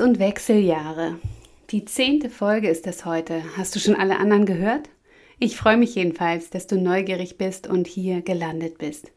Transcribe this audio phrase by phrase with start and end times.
[0.00, 1.16] Und Wechseljahre.
[1.70, 3.42] Die zehnte Folge ist es heute.
[3.58, 4.88] Hast du schon alle anderen gehört?
[5.38, 9.12] Ich freue mich jedenfalls, dass du neugierig bist und hier gelandet bist.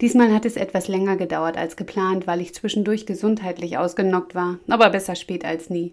[0.00, 4.90] Diesmal hat es etwas länger gedauert als geplant, weil ich zwischendurch gesundheitlich ausgenockt war, aber
[4.90, 5.92] besser spät als nie.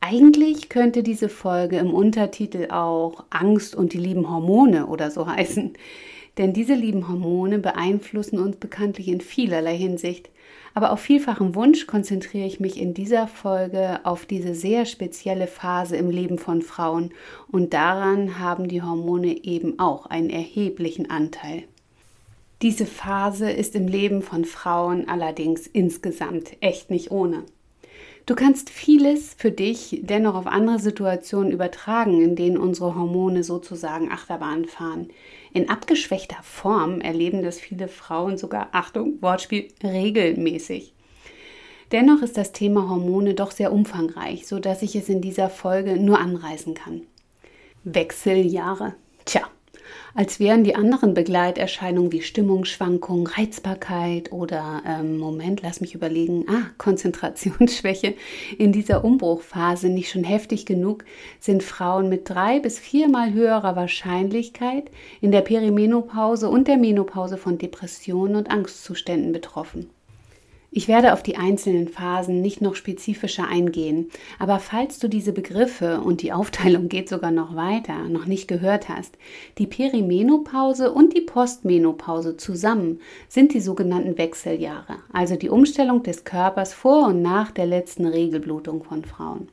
[0.00, 5.72] Eigentlich könnte diese Folge im Untertitel auch Angst und die lieben Hormone oder so heißen.
[6.38, 10.30] Denn diese lieben Hormone beeinflussen uns bekanntlich in vielerlei Hinsicht.
[10.74, 15.96] Aber auf vielfachen Wunsch konzentriere ich mich in dieser Folge auf diese sehr spezielle Phase
[15.96, 17.12] im Leben von Frauen
[17.50, 21.64] und daran haben die Hormone eben auch einen erheblichen Anteil.
[22.62, 27.42] Diese Phase ist im Leben von Frauen allerdings insgesamt echt nicht ohne.
[28.24, 34.12] Du kannst vieles für dich dennoch auf andere Situationen übertragen, in denen unsere Hormone sozusagen
[34.12, 35.08] Achterbahn fahren.
[35.52, 40.94] In abgeschwächter Form erleben das viele Frauen sogar, Achtung, Wortspiel, regelmäßig.
[41.90, 45.96] Dennoch ist das Thema Hormone doch sehr umfangreich, so dass ich es in dieser Folge
[45.96, 47.02] nur anreißen kann.
[47.84, 48.94] Wechseljahre.
[49.24, 49.42] Tja,
[50.14, 56.70] als wären die anderen Begleiterscheinungen wie Stimmungsschwankungen, Reizbarkeit oder ähm, Moment, lass mich überlegen, ah,
[56.78, 58.14] Konzentrationsschwäche
[58.58, 61.04] in dieser Umbruchphase nicht schon heftig genug,
[61.40, 64.90] sind Frauen mit drei bis viermal höherer Wahrscheinlichkeit
[65.20, 69.90] in der Perimenopause und der Menopause von Depressionen und Angstzuständen betroffen.
[70.74, 76.00] Ich werde auf die einzelnen Phasen nicht noch spezifischer eingehen, aber falls du diese Begriffe
[76.00, 79.18] und die Aufteilung geht sogar noch weiter, noch nicht gehört hast,
[79.58, 86.72] die Perimenopause und die Postmenopause zusammen sind die sogenannten Wechseljahre, also die Umstellung des Körpers
[86.72, 89.48] vor und nach der letzten Regelblutung von Frauen.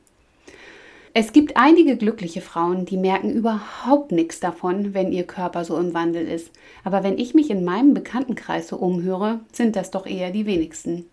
[1.12, 5.92] Es gibt einige glückliche Frauen, die merken überhaupt nichts davon, wenn ihr Körper so im
[5.92, 6.52] Wandel ist.
[6.84, 11.06] Aber wenn ich mich in meinem Bekanntenkreis so umhöre, sind das doch eher die wenigsten.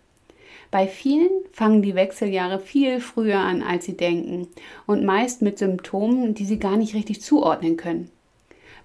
[0.70, 4.46] Bei vielen fangen die Wechseljahre viel früher an, als sie denken
[4.86, 8.08] und meist mit Symptomen, die sie gar nicht richtig zuordnen können.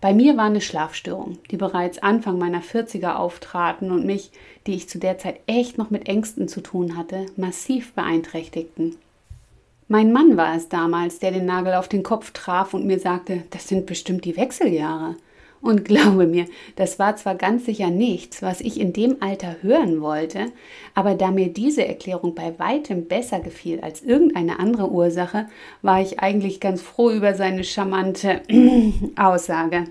[0.01, 4.31] Bei mir war eine Schlafstörung, die bereits Anfang meiner 40er auftraten und mich,
[4.65, 8.95] die ich zu der Zeit echt noch mit Ängsten zu tun hatte, massiv beeinträchtigten.
[9.93, 13.43] Mein Mann war es damals, der den Nagel auf den Kopf traf und mir sagte,
[13.51, 15.17] das sind bestimmt die Wechseljahre.
[15.61, 20.01] Und glaube mir, das war zwar ganz sicher nichts, was ich in dem Alter hören
[20.01, 20.47] wollte,
[20.95, 25.45] aber da mir diese Erklärung bei weitem besser gefiel als irgendeine andere Ursache,
[25.83, 28.41] war ich eigentlich ganz froh über seine charmante
[29.15, 29.89] Aussage.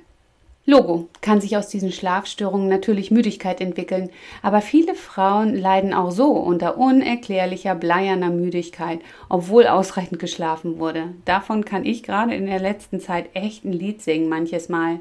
[0.65, 4.11] Logo kann sich aus diesen Schlafstörungen natürlich Müdigkeit entwickeln,
[4.43, 11.15] aber viele Frauen leiden auch so unter unerklärlicher bleierner Müdigkeit, obwohl ausreichend geschlafen wurde.
[11.25, 15.01] Davon kann ich gerade in der letzten Zeit echt ein Lied singen manches Mal.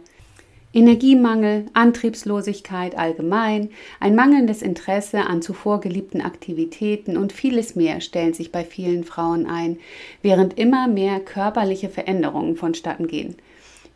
[0.73, 3.69] Energiemangel, Antriebslosigkeit allgemein,
[3.99, 9.45] ein mangelndes Interesse an zuvor geliebten Aktivitäten und vieles mehr stellen sich bei vielen Frauen
[9.45, 9.77] ein,
[10.23, 13.35] während immer mehr körperliche Veränderungen vonstatten gehen.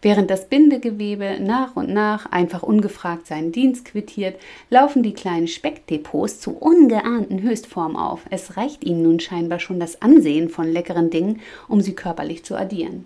[0.01, 4.35] Während das Bindegewebe nach und nach einfach ungefragt seinen Dienst quittiert,
[4.69, 8.21] laufen die kleinen Speckdepots zu ungeahnten Höchstformen auf.
[8.29, 12.55] Es reicht ihnen nun scheinbar schon das Ansehen von leckeren Dingen, um sie körperlich zu
[12.55, 13.05] addieren.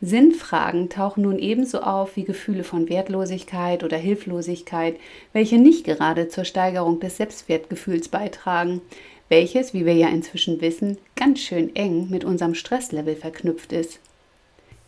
[0.00, 4.96] Sinnfragen tauchen nun ebenso auf wie Gefühle von Wertlosigkeit oder Hilflosigkeit,
[5.32, 8.82] welche nicht gerade zur Steigerung des Selbstwertgefühls beitragen,
[9.28, 14.00] welches, wie wir ja inzwischen wissen, ganz schön eng mit unserem Stresslevel verknüpft ist.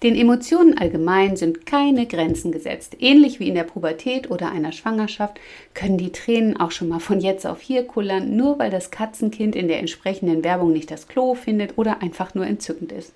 [0.04, 2.96] Den Emotionen allgemein sind keine Grenzen gesetzt.
[3.00, 5.40] Ähnlich wie in der Pubertät oder einer Schwangerschaft
[5.75, 9.56] können die Tränen auch schon mal von jetzt auf hier kullern, nur weil das Katzenkind
[9.56, 13.12] in der entsprechenden Werbung nicht das Klo findet oder einfach nur entzückend ist.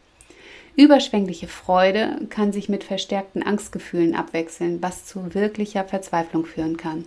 [0.75, 7.05] Überschwängliche Freude kann sich mit verstärkten Angstgefühlen abwechseln, was zu wirklicher Verzweiflung führen kann.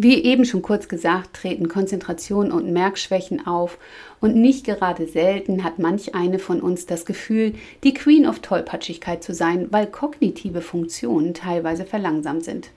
[0.00, 3.78] Wie eben schon kurz gesagt, treten Konzentration und Merkschwächen auf
[4.20, 9.24] und nicht gerade selten hat manch eine von uns das Gefühl, die Queen of Tollpatschigkeit
[9.24, 12.70] zu sein, weil kognitive Funktionen teilweise verlangsamt sind.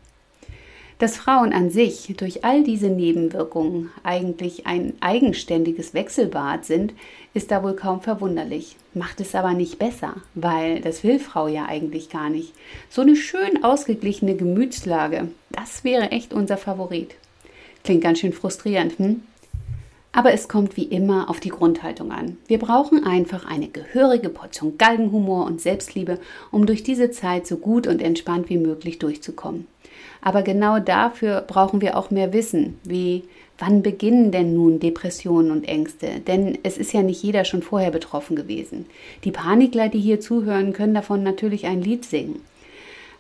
[1.02, 6.94] Dass Frauen an sich durch all diese Nebenwirkungen eigentlich ein eigenständiges Wechselbad sind,
[7.34, 8.76] ist da wohl kaum verwunderlich.
[8.94, 12.54] Macht es aber nicht besser, weil das will Frau ja eigentlich gar nicht.
[12.92, 17.16] So eine schön ausgeglichene Gemütslage, das wäre echt unser Favorit.
[17.84, 19.24] Klingt ganz schön frustrierend, hm?
[20.12, 22.38] Aber es kommt wie immer auf die Grundhaltung an.
[22.46, 26.20] Wir brauchen einfach eine gehörige Portion Galgenhumor und Selbstliebe,
[26.52, 29.66] um durch diese Zeit so gut und entspannt wie möglich durchzukommen.
[30.22, 33.24] Aber genau dafür brauchen wir auch mehr Wissen, wie
[33.58, 36.20] wann beginnen denn nun Depressionen und Ängste?
[36.26, 38.86] Denn es ist ja nicht jeder schon vorher betroffen gewesen.
[39.24, 42.42] Die Panikler, die hier zuhören, können davon natürlich ein Lied singen.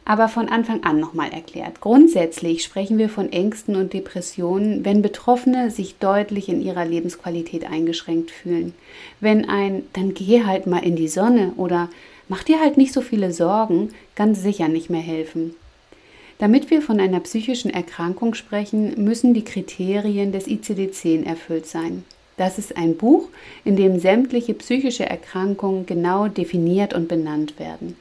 [0.04, 1.80] Aber von Anfang an nochmal erklärt.
[1.80, 8.32] Grundsätzlich sprechen wir von Ängsten und Depressionen, wenn Betroffene sich deutlich in ihrer Lebensqualität eingeschränkt
[8.32, 8.74] fühlen.
[9.20, 11.88] Wenn ein, dann geh halt mal in die Sonne oder
[12.30, 15.56] mach dir halt nicht so viele Sorgen, ganz sicher nicht mehr helfen.
[16.42, 22.04] Damit wir von einer psychischen Erkrankung sprechen, müssen die Kriterien des ICD-10 erfüllt sein.
[22.36, 23.28] Das ist ein Buch,
[23.64, 27.96] in dem sämtliche psychische Erkrankungen genau definiert und benannt werden.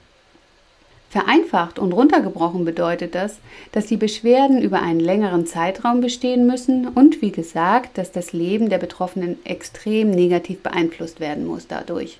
[1.11, 3.41] Vereinfacht und runtergebrochen bedeutet das,
[3.73, 8.71] dass die Beschwerden über einen längeren Zeitraum bestehen müssen und wie gesagt, dass das Leben
[8.71, 12.19] der Betroffenen extrem negativ beeinflusst werden muss dadurch.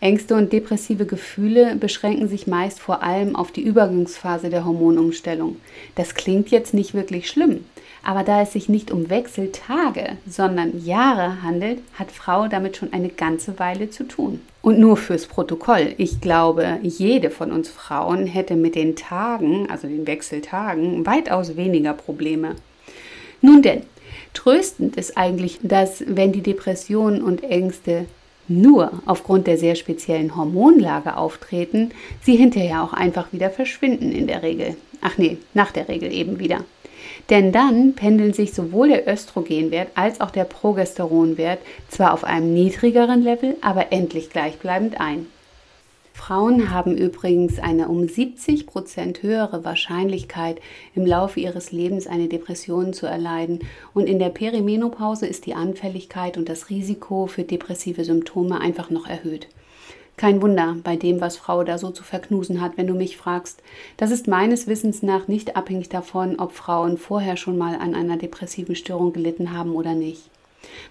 [0.00, 5.56] Ängste und depressive Gefühle beschränken sich meist vor allem auf die Übergangsphase der Hormonumstellung.
[5.96, 7.64] Das klingt jetzt nicht wirklich schlimm,
[8.04, 13.08] aber da es sich nicht um Wechseltage, sondern Jahre handelt, hat Frau damit schon eine
[13.08, 14.40] ganze Weile zu tun.
[14.62, 19.88] Und nur fürs Protokoll, ich glaube, jede von uns Frauen hätte mit den Tagen, also
[19.88, 22.54] den Wechseltagen, weitaus weniger Probleme.
[23.40, 23.82] Nun denn,
[24.32, 28.06] tröstend ist eigentlich, dass wenn die Depressionen und Ängste
[28.48, 31.90] nur aufgrund der sehr speziellen Hormonlage auftreten,
[32.22, 34.76] sie hinterher auch einfach wieder verschwinden in der Regel.
[35.00, 36.64] Ach nee, nach der Regel eben wieder.
[37.30, 41.58] Denn dann pendeln sich sowohl der Östrogenwert als auch der Progesteronwert
[41.88, 45.26] zwar auf einem niedrigeren Level, aber endlich gleichbleibend ein.
[46.18, 50.60] Frauen haben übrigens eine um 70 Prozent höhere Wahrscheinlichkeit,
[50.94, 53.60] im Laufe ihres Lebens eine Depression zu erleiden.
[53.94, 59.06] Und in der Perimenopause ist die Anfälligkeit und das Risiko für depressive Symptome einfach noch
[59.06, 59.46] erhöht.
[60.18, 63.62] Kein Wunder bei dem, was Frau da so zu verknusen hat, wenn du mich fragst.
[63.96, 68.18] Das ist meines Wissens nach nicht abhängig davon, ob Frauen vorher schon mal an einer
[68.18, 70.28] depressiven Störung gelitten haben oder nicht.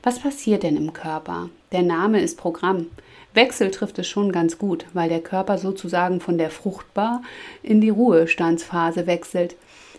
[0.04, 1.50] Was passiert denn im Körper?
[1.72, 2.88] Der Name ist Programm.
[3.34, 7.22] Wechsel trifft es schon ganz gut, weil der Körper sozusagen von der Fruchtbar
[7.62, 9.56] in die Ruhestandsphase wechselt.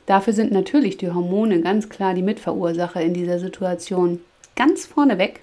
[0.07, 4.21] Dafür sind natürlich die Hormone ganz klar die Mitverursacher in dieser Situation.
[4.57, 5.41] Ganz vorneweg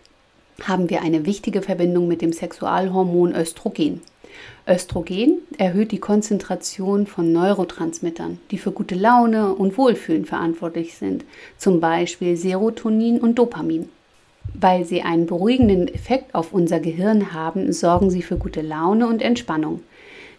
[0.64, 4.02] haben wir eine wichtige Verbindung mit dem Sexualhormon Östrogen.
[4.68, 11.24] Östrogen erhöht die Konzentration von Neurotransmittern, die für gute Laune und Wohlfühlen verantwortlich sind,
[11.58, 13.90] zum Beispiel Serotonin und Dopamin.
[14.54, 19.22] Weil sie einen beruhigenden Effekt auf unser Gehirn haben, sorgen sie für gute Laune und
[19.22, 19.82] Entspannung.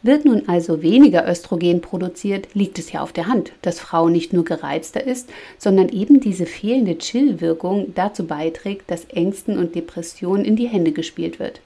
[0.02, 4.32] Wird nun also weniger Östrogen produziert, liegt es ja auf der Hand, dass Frau nicht
[4.32, 10.54] nur gereizter ist, sondern eben diese fehlende Chill-Wirkung dazu beiträgt, dass Ängsten und Depressionen in
[10.54, 11.60] die Hände gespielt wird.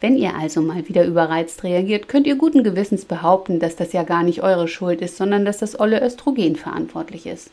[0.00, 4.02] Wenn ihr also mal wieder überreizt reagiert, könnt ihr guten Gewissens behaupten, dass das ja
[4.02, 7.50] gar nicht eure Schuld ist, sondern dass das olle Östrogen verantwortlich ist.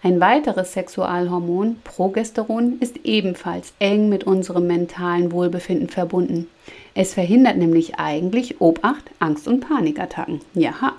[0.00, 6.46] Ein weiteres Sexualhormon, Progesteron, ist ebenfalls eng mit unserem mentalen Wohlbefinden verbunden.
[6.94, 10.40] Es verhindert nämlich eigentlich Obacht, Angst und Panikattacken.
[10.54, 10.92] Jaha.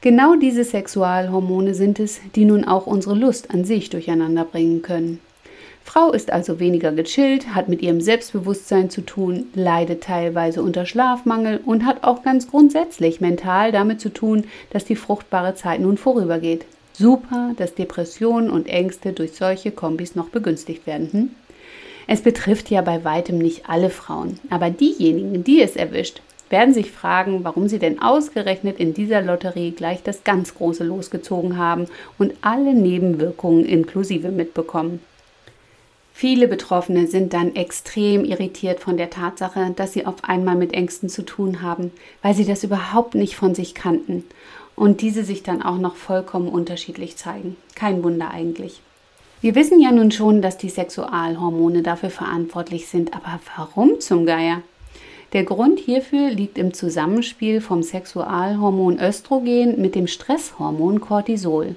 [0.00, 5.20] Genau diese Sexualhormone sind es, die nun auch unsere Lust an sich durcheinander bringen können.
[5.84, 11.60] Frau ist also weniger gechillt, hat mit ihrem Selbstbewusstsein zu tun, leidet teilweise unter Schlafmangel
[11.66, 16.64] und hat auch ganz grundsätzlich mental damit zu tun, dass die fruchtbare Zeit nun vorübergeht.
[16.92, 21.08] Super, dass Depressionen und Ängste durch solche Kombis noch begünstigt werden.
[21.12, 21.30] Hm?
[22.06, 26.20] Es betrifft ja bei weitem nicht alle Frauen, aber diejenigen, die es erwischt,
[26.50, 31.56] werden sich fragen, warum sie denn ausgerechnet in dieser Lotterie gleich das ganz große losgezogen
[31.56, 31.86] haben
[32.18, 35.00] und alle Nebenwirkungen inklusive mitbekommen.
[36.12, 41.08] Viele Betroffene sind dann extrem irritiert von der Tatsache, dass sie auf einmal mit Ängsten
[41.08, 44.24] zu tun haben, weil sie das überhaupt nicht von sich kannten
[44.76, 47.56] und diese sich dann auch noch vollkommen unterschiedlich zeigen.
[47.74, 48.80] Kein Wunder eigentlich.
[49.40, 54.62] Wir wissen ja nun schon, dass die Sexualhormone dafür verantwortlich sind, aber warum zum Geier?
[55.32, 61.74] Der Grund hierfür liegt im Zusammenspiel vom Sexualhormon Östrogen mit dem Stresshormon Cortisol.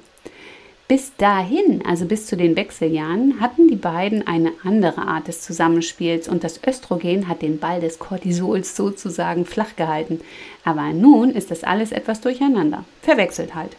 [0.87, 6.27] Bis dahin, also bis zu den Wechseljahren, hatten die beiden eine andere Art des Zusammenspiels
[6.27, 10.21] und das Östrogen hat den Ball des Cortisols sozusagen flach gehalten.
[10.63, 13.75] Aber nun ist das alles etwas durcheinander, verwechselt halt.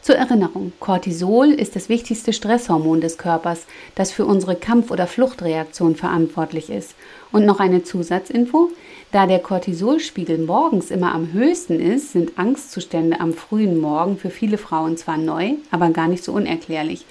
[0.00, 5.96] Zur Erinnerung, Cortisol ist das wichtigste Stresshormon des Körpers, das für unsere Kampf- oder Fluchtreaktion
[5.96, 6.94] verantwortlich ist.
[7.30, 8.70] Und noch eine Zusatzinfo,
[9.12, 14.58] da der Cortisolspiegel morgens immer am höchsten ist, sind Angstzustände am frühen Morgen für viele
[14.58, 17.04] Frauen zwar neu, aber gar nicht so unerklärlich.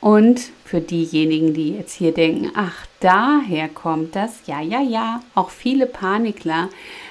[0.00, 5.50] Und für diejenigen, die jetzt hier denken, ach, daher kommt das, ja, ja, ja, auch
[5.50, 6.68] viele Panikler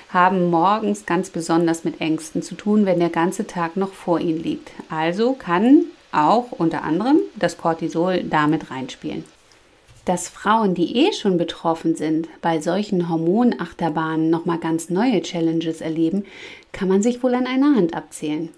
[0.10, 4.44] haben morgens ganz besonders mit Ängsten zu tun, wenn der ganze Tag noch vor ihnen
[4.44, 4.72] liegt.
[4.90, 9.24] Also kann auch unter anderem das Cortisol damit reinspielen.
[10.06, 16.26] Dass Frauen, die eh schon betroffen sind, bei solchen Hormonachterbahnen nochmal ganz neue Challenges erleben,
[16.74, 18.50] kann man sich wohl an einer Hand abzählen.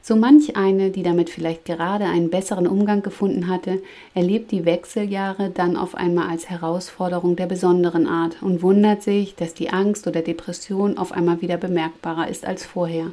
[0.00, 3.82] So manch eine, die damit vielleicht gerade einen besseren Umgang gefunden hatte,
[4.14, 9.54] erlebt die Wechseljahre dann auf einmal als Herausforderung der besonderen Art und wundert sich, dass
[9.54, 13.10] die Angst oder Depression auf einmal wieder bemerkbarer ist als vorher.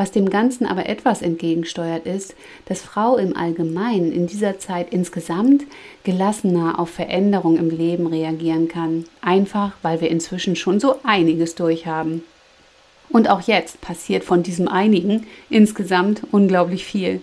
[0.00, 5.64] Was dem Ganzen aber etwas entgegensteuert ist, dass Frau im Allgemeinen in dieser Zeit insgesamt
[6.04, 12.22] gelassener auf Veränderungen im Leben reagieren kann, einfach weil wir inzwischen schon so einiges durchhaben.
[13.10, 17.20] Und auch jetzt passiert von diesem einigen insgesamt unglaublich viel.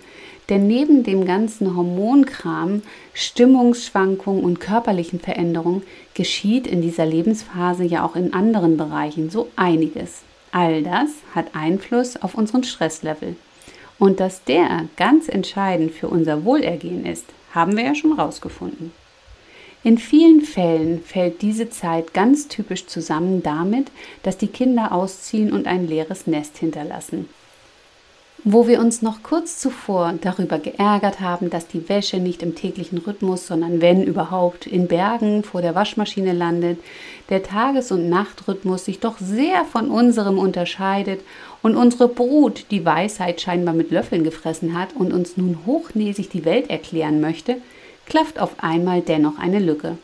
[0.48, 2.84] Denn neben dem ganzen Hormonkram,
[3.16, 5.82] Stimmungsschwankungen und körperlichen Veränderungen
[6.14, 10.27] geschieht in dieser Lebensphase ja auch in anderen Bereichen so einiges.
[10.52, 13.36] All das hat Einfluss auf unseren Stresslevel.
[14.00, 18.92] Und dass der ganz entscheidend für unser Wohlergehen ist, haben wir ja schon rausgefunden.
[19.84, 23.92] In vielen Fällen fällt diese Zeit ganz typisch zusammen damit,
[24.24, 27.30] dass die Kinder ausziehen und ein leeres Nest hinterlassen.
[28.50, 32.98] Wo wir uns noch kurz zuvor darüber geärgert haben, dass die Wäsche nicht im täglichen
[32.98, 36.80] Rhythmus, sondern wenn überhaupt in Bergen vor der Waschmaschine landet,
[37.30, 41.20] der Tages- und Nachtrhythmus sich doch sehr von unserem unterscheidet
[41.62, 46.46] und unsere Brut die Weisheit scheinbar mit Löffeln gefressen hat und uns nun hochnäsig die
[46.46, 47.58] Welt erklären möchte,
[48.06, 49.98] klafft auf einmal dennoch eine Lücke.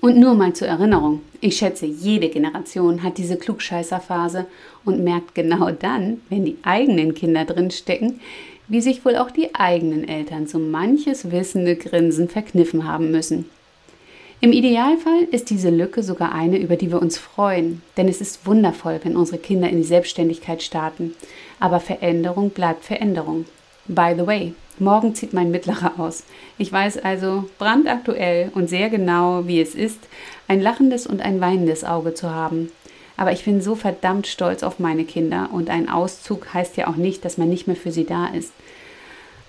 [0.00, 4.46] Und nur mal zur Erinnerung, ich schätze, jede Generation hat diese Klugscheißerphase
[4.84, 8.20] und merkt genau dann, wenn die eigenen Kinder drin stecken,
[8.66, 13.46] wie sich wohl auch die eigenen Eltern so manches wissende Grinsen verkniffen haben müssen.
[14.42, 18.46] Im Idealfall ist diese Lücke sogar eine, über die wir uns freuen, denn es ist
[18.46, 21.14] wundervoll, wenn unsere Kinder in die Selbstständigkeit starten.
[21.58, 23.44] Aber Veränderung bleibt Veränderung.
[23.92, 26.22] By the way, morgen zieht mein Mittlerer aus.
[26.58, 29.98] Ich weiß also brandaktuell und sehr genau, wie es ist,
[30.46, 32.70] ein lachendes und ein weinendes Auge zu haben.
[33.16, 36.94] Aber ich bin so verdammt stolz auf meine Kinder und ein Auszug heißt ja auch
[36.94, 38.52] nicht, dass man nicht mehr für sie da ist.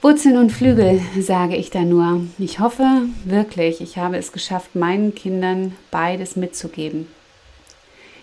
[0.02, 2.22] Wurzeln und Flügel, sage ich da nur.
[2.40, 7.06] Ich hoffe wirklich, ich habe es geschafft, meinen Kindern beides mitzugeben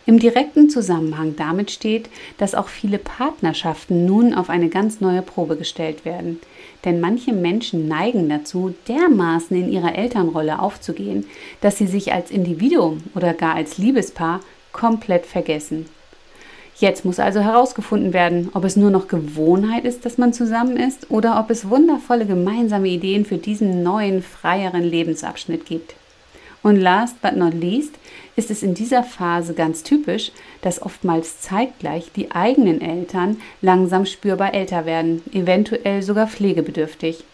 [0.09, 5.55] im direkten Zusammenhang damit steht, dass auch viele Partnerschaften nun auf eine ganz neue Probe
[5.55, 6.41] gestellt werden.
[6.87, 11.27] Denn manche Menschen neigen dazu, dermaßen in ihrer Elternrolle aufzugehen,
[11.61, 14.41] dass sie sich als Individuum oder gar als Liebespaar
[14.73, 15.85] komplett vergessen.
[16.79, 21.11] Jetzt muss also herausgefunden werden, ob es nur noch Gewohnheit ist, dass man zusammen ist
[21.11, 25.97] oder ob es wundervolle gemeinsame Ideen für diesen neuen, freieren Lebensabschnitt gibt.
[26.69, 27.95] Und last but not least
[28.37, 34.53] ist es in dieser Phase ganz typisch, dass oftmals zeitgleich die eigenen Eltern langsam spürbar
[34.53, 37.25] älter werden, eventuell sogar pflegebedürftig.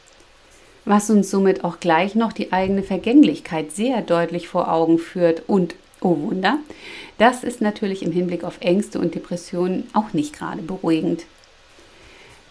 [0.85, 5.75] Was uns somit auch gleich noch die eigene Vergänglichkeit sehr deutlich vor Augen führt und,
[6.01, 6.61] oh Wunder,
[7.19, 11.25] das ist natürlich im Hinblick auf Ängste und Depressionen auch nicht gerade beruhigend.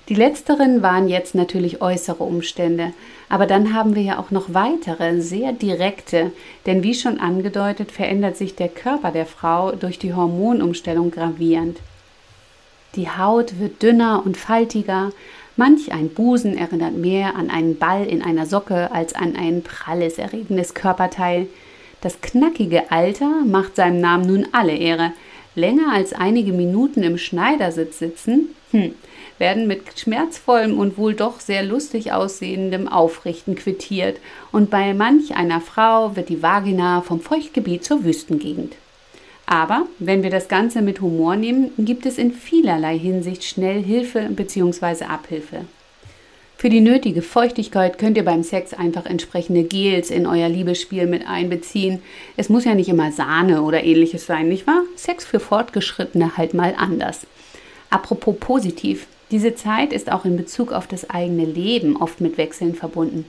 [0.10, 2.92] Die letzteren waren jetzt natürlich äußere Umstände,
[3.30, 6.34] aber dann haben wir ja auch noch weitere, sehr direkte,
[6.66, 11.78] denn wie schon angedeutet, verändert sich der Körper der Frau durch die Hormonumstellung gravierend.
[12.96, 15.12] Die Haut wird dünner und faltiger,
[15.56, 20.18] manch ein Busen erinnert mehr an einen Ball in einer Socke als an ein pralles,
[20.18, 21.48] erregendes Körperteil.
[22.02, 25.14] Das knackige Alter macht seinem Namen nun alle Ehre.
[25.56, 28.96] Länger als einige Minuten im Schneidersitz sitzen, hm,
[29.38, 34.20] werden mit schmerzvollem und wohl doch sehr lustig aussehendem Aufrichten quittiert
[34.52, 38.76] und bei manch einer Frau wird die Vagina vom Feuchtgebiet zur Wüstengegend.
[39.46, 44.30] Aber wenn wir das Ganze mit Humor nehmen, gibt es in vielerlei Hinsicht schnell Hilfe
[44.30, 45.06] bzw.
[45.06, 45.66] Abhilfe.
[46.58, 51.28] Für die nötige Feuchtigkeit könnt ihr beim Sex einfach entsprechende Gels in euer Liebesspiel mit
[51.28, 52.02] einbeziehen.
[52.38, 54.82] Es muss ja nicht immer Sahne oder ähnliches sein, nicht wahr?
[54.96, 57.28] Sex für Fortgeschrittene halt mal anders.
[57.94, 62.74] Apropos positiv, diese Zeit ist auch in Bezug auf das eigene Leben oft mit Wechseln
[62.74, 63.24] verbunden.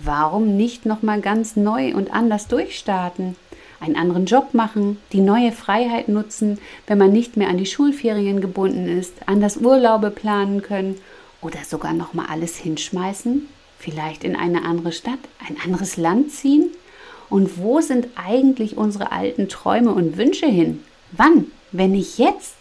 [0.00, 3.36] Warum nicht noch mal ganz neu und anders durchstarten?
[3.78, 6.58] Einen anderen Job machen, die neue Freiheit nutzen,
[6.88, 10.96] wenn man nicht mehr an die Schulferien gebunden ist, anders Urlaube planen können
[11.40, 13.48] oder sogar noch mal alles hinschmeißen?
[13.78, 16.70] Vielleicht in eine andere Stadt, ein anderes Land ziehen?
[17.30, 20.82] Und wo sind eigentlich unsere alten Träume und Wünsche hin?
[21.12, 22.56] Wann, wenn nicht jetzt?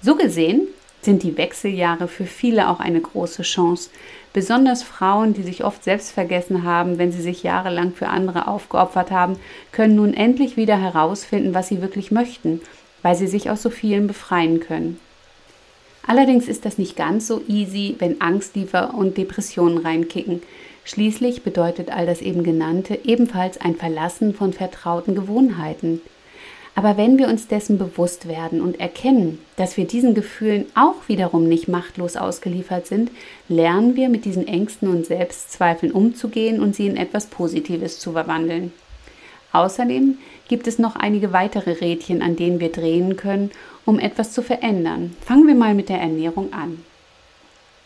[0.00, 0.68] So gesehen
[1.02, 3.90] sind die Wechseljahre für viele auch eine große Chance.
[4.32, 9.10] Besonders Frauen, die sich oft selbst vergessen haben, wenn sie sich jahrelang für andere aufgeopfert
[9.10, 9.36] haben,
[9.72, 12.60] können nun endlich wieder herausfinden, was sie wirklich möchten,
[13.02, 15.00] weil sie sich aus so vielen befreien können.
[16.06, 20.42] Allerdings ist das nicht ganz so easy, wenn Angstliefern und Depressionen reinkicken.
[20.84, 26.00] Schließlich bedeutet all das eben genannte ebenfalls ein Verlassen von vertrauten Gewohnheiten.
[26.78, 31.48] Aber wenn wir uns dessen bewusst werden und erkennen, dass wir diesen Gefühlen auch wiederum
[31.48, 33.10] nicht machtlos ausgeliefert sind,
[33.48, 38.72] lernen wir mit diesen Ängsten und Selbstzweifeln umzugehen und sie in etwas Positives zu verwandeln.
[39.50, 43.50] Außerdem gibt es noch einige weitere Rädchen, an denen wir drehen können,
[43.84, 45.16] um etwas zu verändern.
[45.20, 46.84] Fangen wir mal mit der Ernährung an.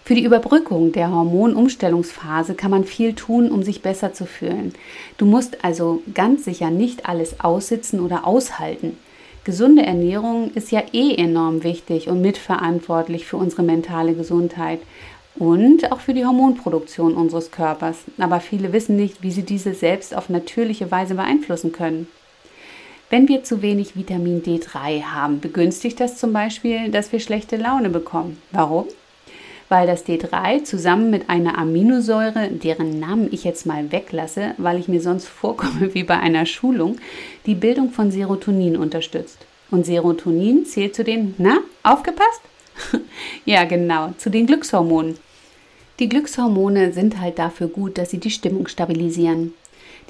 [0.04, 4.74] Für die Überbrückung der Hormonumstellungsphase kann man viel tun, um sich besser zu fühlen.
[5.16, 8.98] Du musst also ganz sicher nicht alles aussitzen oder aushalten.
[9.44, 14.80] Gesunde Ernährung ist ja eh enorm wichtig und mitverantwortlich für unsere mentale Gesundheit
[15.36, 17.98] und auch für die Hormonproduktion unseres Körpers.
[18.18, 22.08] Aber viele wissen nicht, wie sie diese selbst auf natürliche Weise beeinflussen können.
[23.08, 27.90] Wenn wir zu wenig Vitamin D3 haben, begünstigt das zum Beispiel, dass wir schlechte Laune
[27.90, 28.38] bekommen.
[28.50, 28.86] Warum?
[29.72, 34.86] Weil das D3 zusammen mit einer Aminosäure, deren Namen ich jetzt mal weglasse, weil ich
[34.86, 36.96] mir sonst vorkomme wie bei einer Schulung,
[37.46, 39.38] die Bildung von Serotonin unterstützt.
[39.70, 42.42] Und Serotonin zählt zu den, na, aufgepasst?
[43.46, 45.16] ja, genau, zu den Glückshormonen.
[46.00, 49.54] Die Glückshormone sind halt dafür gut, dass sie die Stimmung stabilisieren.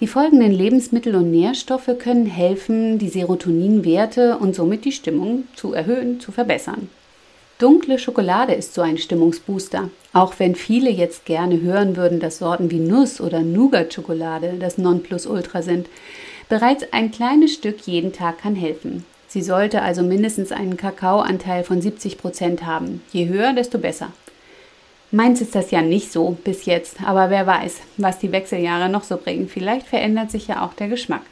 [0.00, 6.19] Die folgenden Lebensmittel und Nährstoffe können helfen, die Serotoninwerte und somit die Stimmung zu erhöhen,
[6.19, 6.88] zu verbessern.
[7.62, 9.88] Dunkle Schokolade ist so ein Stimmungsbooster.
[10.12, 15.62] Auch wenn viele jetzt gerne hören würden, dass Sorten wie Nuss oder Nougat-Schokolade das Nonplusultra
[15.62, 15.88] sind.
[16.49, 19.04] Bereits ein kleines Stück jeden Tag kann helfen.
[19.28, 23.00] Sie sollte also mindestens einen Kakaoanteil von 70 Prozent haben.
[23.12, 24.09] Je höher, desto besser.
[25.12, 29.05] Meins ist das ja nicht so bis jetzt, aber wer weiß, was die Wechseljahre noch
[29.05, 29.48] so bringen.
[29.48, 31.22] Vielleicht verändert sich ja auch der Geschmack.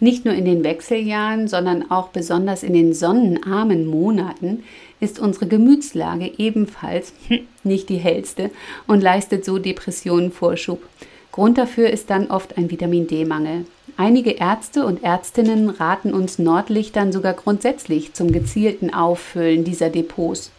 [0.00, 4.64] Nicht nur in den Wechseljahren, sondern auch besonders in den sonnenarmen Monaten
[5.04, 7.12] ist unsere Gemütslage ebenfalls
[7.62, 8.50] nicht die hellste
[8.86, 10.82] und leistet so Depressionen Vorschub.
[11.30, 13.66] Grund dafür ist dann oft ein Vitamin D-Mangel.
[13.96, 20.50] Einige Ärzte und Ärztinnen raten uns Nordlichtern sogar grundsätzlich zum gezielten Auffüllen dieser Depots.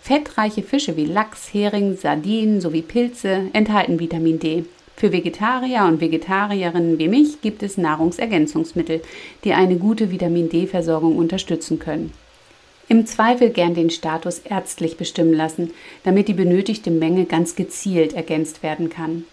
[0.00, 4.64] Fettreiche Fische wie Lachs, Hering, Sardinen sowie Pilze enthalten Vitamin D.
[4.96, 9.02] Für Vegetarier und Vegetarierinnen wie mich gibt es Nahrungsergänzungsmittel,
[9.42, 12.12] die eine gute Vitamin D-Versorgung unterstützen können.
[12.88, 18.62] Im Zweifel gern den Status ärztlich bestimmen lassen, damit die benötigte Menge ganz gezielt ergänzt
[18.62, 19.24] werden kann.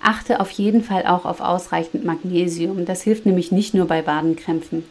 [0.00, 4.84] Achte auf jeden Fall auch auf ausreichend Magnesium, das hilft nämlich nicht nur bei Wadenkrämpfen.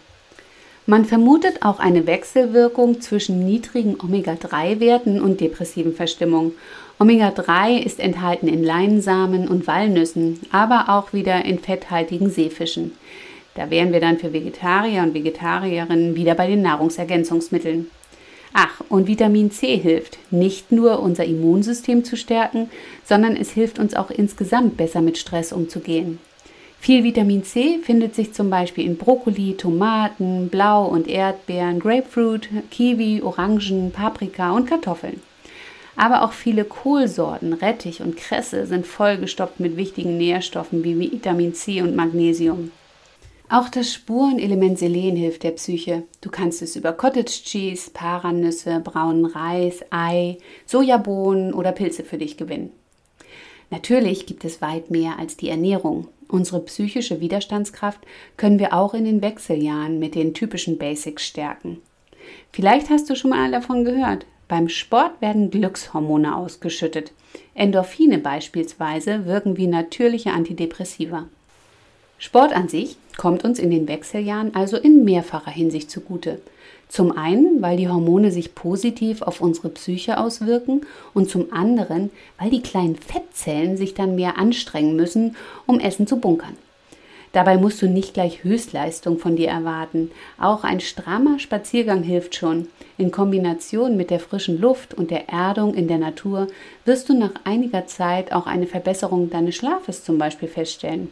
[0.88, 6.52] Man vermutet auch eine Wechselwirkung zwischen niedrigen Omega-3-Werten und depressiven Verstimmungen.
[7.00, 12.92] Omega-3 ist enthalten in Leinsamen und Walnüssen, aber auch wieder in fetthaltigen Seefischen.
[13.56, 17.90] Da wären wir dann für Vegetarier und Vegetarierinnen wieder bei den Nahrungsergänzungsmitteln.
[18.54, 22.70] Ach, und Vitamin C hilft, nicht nur unser Immunsystem zu stärken,
[23.04, 26.20] sondern es hilft uns auch insgesamt besser mit Stress umzugehen.
[26.80, 33.22] Viel Vitamin C findet sich zum Beispiel in Brokkoli, Tomaten, Blau- und Erdbeeren, Grapefruit, Kiwi,
[33.24, 35.22] Orangen, Paprika und Kartoffeln.
[35.96, 41.82] Aber auch viele Kohlsorten, Rettich und Kresse sind vollgestopft mit wichtigen Nährstoffen wie Vitamin C
[41.82, 42.72] und Magnesium.
[43.48, 46.04] Auch das Spurenelement Selen hilft der Psyche.
[46.22, 52.38] Du kannst es über Cottage Cheese, Paranüsse, braunen Reis, Ei, Sojabohnen oder Pilze für dich
[52.38, 52.72] gewinnen.
[53.70, 56.08] Natürlich gibt es weit mehr als die Ernährung.
[56.28, 58.00] Unsere psychische Widerstandskraft
[58.36, 61.78] können wir auch in den Wechseljahren mit den typischen Basics stärken.
[62.52, 64.26] Vielleicht hast du schon mal davon gehört.
[64.48, 67.12] Beim Sport werden Glückshormone ausgeschüttet.
[67.54, 71.28] Endorphine beispielsweise wirken wie natürliche Antidepressiva.
[72.18, 76.40] Sport an sich kommt uns in den Wechseljahren also in mehrfacher Hinsicht zugute.
[76.88, 80.82] Zum einen, weil die Hormone sich positiv auf unsere Psyche auswirken
[81.14, 86.18] und zum anderen, weil die kleinen Fettzellen sich dann mehr anstrengen müssen, um Essen zu
[86.18, 86.56] bunkern.
[87.34, 90.10] Dabei musst du nicht gleich Höchstleistung von dir erwarten.
[90.40, 92.70] Auch ein strammer Spaziergang hilft schon.
[92.98, 96.48] In Kombination mit der frischen Luft und der Erdung in der Natur
[96.86, 101.10] wirst du nach einiger Zeit auch eine Verbesserung deines Schlafes zum Beispiel feststellen.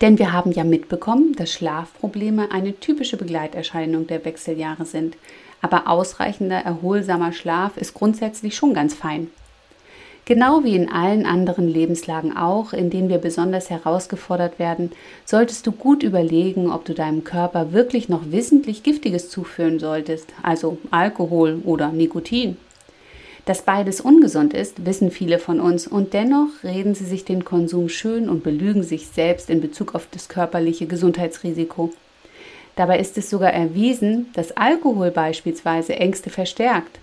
[0.00, 5.16] Denn wir haben ja mitbekommen, dass Schlafprobleme eine typische Begleiterscheinung der Wechseljahre sind.
[5.60, 9.30] Aber ausreichender, erholsamer Schlaf ist grundsätzlich schon ganz fein.
[10.26, 14.90] Genau wie in allen anderen Lebenslagen auch, in denen wir besonders herausgefordert werden,
[15.26, 20.78] solltest du gut überlegen, ob du deinem Körper wirklich noch wissentlich Giftiges zuführen solltest, also
[20.90, 22.56] Alkohol oder Nikotin.
[23.44, 27.90] Dass beides ungesund ist, wissen viele von uns und dennoch reden sie sich den Konsum
[27.90, 31.92] schön und belügen sich selbst in Bezug auf das körperliche Gesundheitsrisiko.
[32.76, 36.98] Dabei ist es sogar erwiesen, dass Alkohol beispielsweise Ängste verstärkt.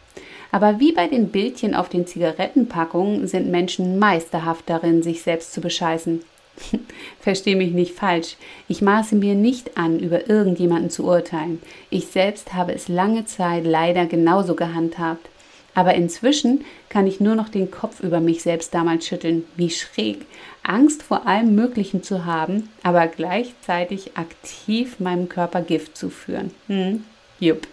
[0.52, 5.62] Aber wie bei den Bildchen auf den Zigarettenpackungen sind Menschen meisterhaft darin, sich selbst zu
[5.62, 6.24] bescheißen.
[7.22, 8.36] Versteh mich nicht falsch.
[8.68, 11.62] Ich maße mir nicht an, über irgendjemanden zu urteilen.
[11.90, 15.31] Ich selbst habe es lange Zeit leider genauso gehandhabt.
[15.74, 19.46] Aber inzwischen kann ich nur noch den Kopf über mich selbst damals schütteln.
[19.56, 20.26] Wie schräg.
[20.64, 26.52] Angst vor allem Möglichen zu haben, aber gleichzeitig aktiv meinem Körper Gift zu führen.
[26.68, 27.04] Hm?
[27.40, 27.68] Jupp.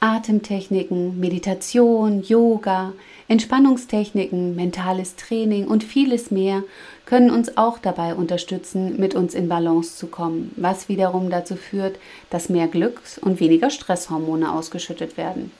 [0.00, 2.92] Atemtechniken, Meditation, Yoga,
[3.26, 6.62] Entspannungstechniken, mentales Training und vieles mehr
[7.06, 11.98] können uns auch dabei unterstützen, mit uns in Balance zu kommen, was wiederum dazu führt,
[12.28, 15.50] dass mehr Glücks- und weniger Stresshormone ausgeschüttet werden.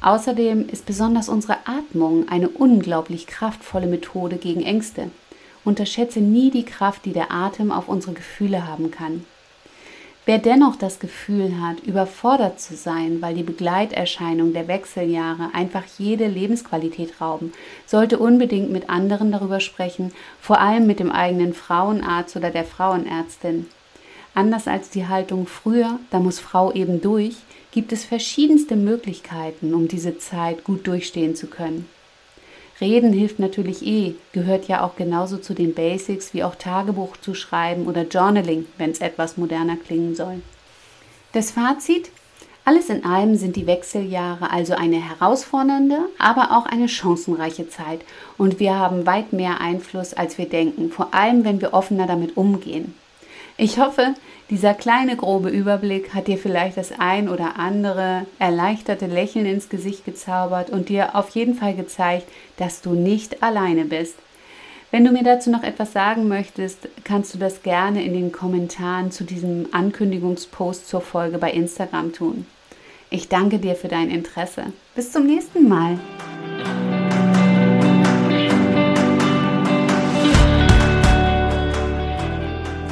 [0.00, 5.10] Außerdem ist besonders unsere Atmung eine unglaublich kraftvolle Methode gegen Ängste.
[5.64, 9.24] Unterschätze nie die Kraft, die der Atem auf unsere Gefühle haben kann.
[10.26, 16.26] Wer dennoch das Gefühl hat, überfordert zu sein, weil die Begleiterscheinungen der Wechseljahre einfach jede
[16.26, 17.52] Lebensqualität rauben,
[17.86, 23.68] sollte unbedingt mit anderen darüber sprechen, vor allem mit dem eigenen Frauenarzt oder der Frauenärztin.
[24.36, 27.36] Anders als die Haltung früher, da muss Frau eben durch,
[27.70, 31.88] gibt es verschiedenste Möglichkeiten, um diese Zeit gut durchstehen zu können.
[32.78, 37.32] Reden hilft natürlich eh, gehört ja auch genauso zu den Basics wie auch Tagebuch zu
[37.32, 40.42] schreiben oder Journaling, wenn es etwas moderner klingen soll.
[41.32, 42.10] Das Fazit?
[42.66, 48.02] Alles in allem sind die Wechseljahre also eine herausfordernde, aber auch eine chancenreiche Zeit
[48.36, 52.36] und wir haben weit mehr Einfluss, als wir denken, vor allem wenn wir offener damit
[52.36, 52.92] umgehen.
[53.58, 54.14] Ich hoffe,
[54.50, 60.04] dieser kleine grobe Überblick hat dir vielleicht das ein oder andere erleichterte Lächeln ins Gesicht
[60.04, 64.14] gezaubert und dir auf jeden Fall gezeigt, dass du nicht alleine bist.
[64.90, 69.10] Wenn du mir dazu noch etwas sagen möchtest, kannst du das gerne in den Kommentaren
[69.10, 72.46] zu diesem Ankündigungspost zur Folge bei Instagram tun.
[73.10, 74.72] Ich danke dir für dein Interesse.
[74.94, 75.98] Bis zum nächsten Mal.